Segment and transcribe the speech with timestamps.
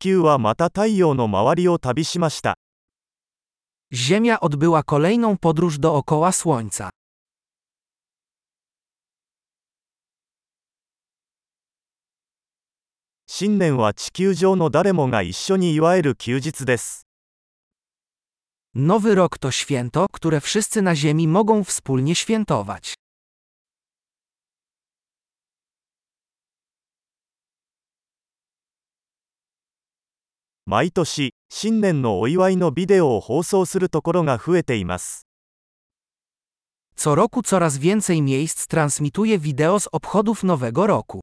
[0.00, 2.54] 球はまた太陽の周りを旅しました。
[3.92, 6.90] Ziemia odbyła kolejną podróż dookoła Słońca.
[13.26, 17.06] 新年は地球上の誰もが一緒に祝える休日です。
[18.74, 22.99] Nowy rok to święto, które wszyscy na Ziemi mogą wspólnie świętować.
[30.69, 35.27] 毎年、新年のお祝いのビデオを放送するところが増えています。
[36.95, 41.19] Co roku coraz więcej miejsc transmituje wideo z obchodów Nowego Roku.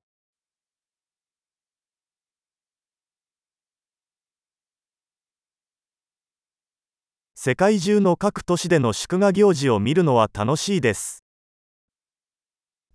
[7.35, 11.25] 世界中の各都市での祝賀行事を見るのは楽しいです。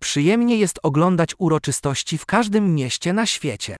[0.00, 3.76] Przyjemnie jest oglądać uroczystości w każdym mieście na świecie.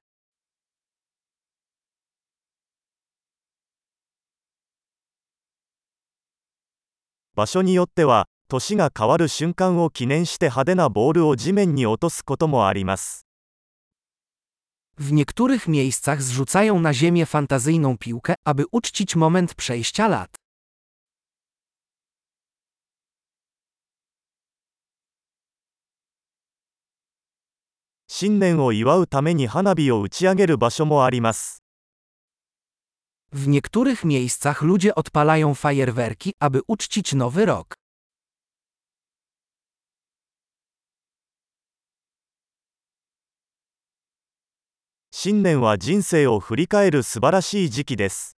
[7.36, 13.26] 場所によっては、年が変わる瞬間を記念して派手なボールを地面に落とすこともあります。
[14.98, 20.30] W niektórych miejscach zrzucają na ziemię fantazyjną piłkę, aby uczcić moment przejścia lat.
[28.08, 30.04] 新年を祝うために花火を
[33.33, 37.75] W niektórych miejscach ludzie odpalają fajerwerki, aby uczcić nowy rok.
[45.20, 48.37] 新年は人生を振り返る素晴らしい時期です。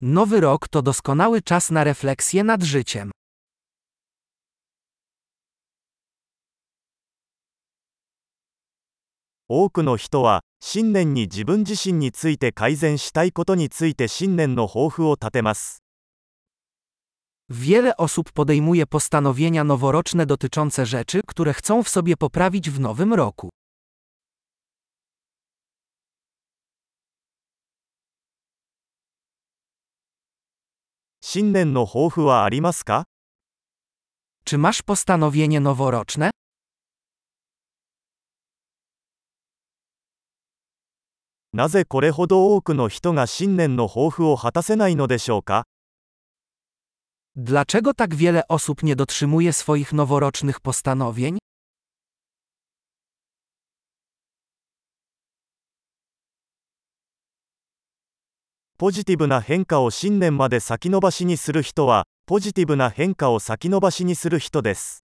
[0.00, 3.10] Nowy rok to doskonały czas na refleksję nad życiem.
[9.48, 15.82] 多くの人は、 新年に自分自身について改善したいことについて新年の抱負を立てます。
[17.48, 23.50] Wiele osób podejmuje postanowienia noworoczne dotyczące rzeczy, które chcą w sobie poprawić w nowym roku.
[31.32, 33.04] 新年の抱負はありますか
[34.44, 36.30] Czy masz postanowienie noworoczne?
[41.55, 45.63] なぜこれほど多くの人が新年の抱負を果たせないのでしょうか
[47.37, 51.37] ？Dlaczego tak wiele osób nie dotrzymuje swoich noworocznych postanowień?
[58.77, 65.04] ポジティブな変化を新年まで先延ばしにする人は、ポジティブな変化を先延ばしにする人です。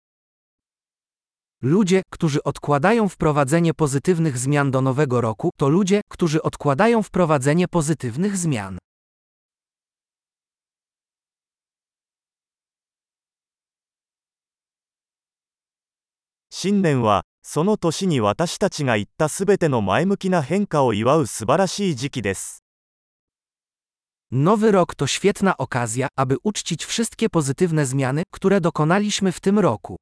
[1.64, 8.36] Ludzie, którzy odkładają wprowadzenie pozytywnych zmian do nowego roku, to ludzie, którzy odkładają wprowadzenie pozytywnych
[8.36, 8.78] zmian.
[16.50, 22.62] 新年は、その年に私たちが言ったすべての前向きな変化を祝う素晴らしい時期です。
[24.32, 29.96] Nowy rok to świetna okazja, aby uczcić wszystkie pozytywne zmiany, które dokonaliśmy w tym roku.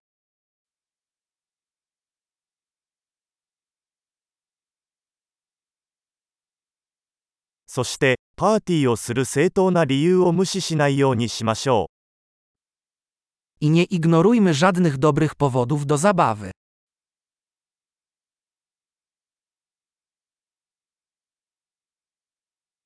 [7.73, 11.99] そして、パーティーをする正当な理由を無視しないようにしましょう。
[13.61, 16.51] I nie ignorujmy żadnych dobrych powodów do zabawy.